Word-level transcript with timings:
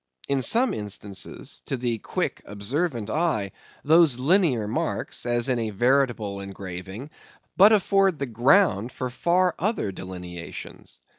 In 0.27 0.41
some 0.41 0.73
instances, 0.73 1.61
to 1.67 1.77
the 1.77 1.99
quick, 1.99 2.41
observant 2.45 3.11
eye, 3.11 3.51
those 3.83 4.17
linear 4.17 4.67
marks, 4.67 5.27
as 5.27 5.47
in 5.47 5.59
a 5.59 5.69
veritable 5.69 6.39
engraving, 6.39 7.11
but 7.55 7.71
afford 7.71 8.17
the 8.17 8.25
ground 8.25 8.91
for 8.91 9.11
far 9.11 9.53
other 9.59 9.91
delineations. 9.91 10.99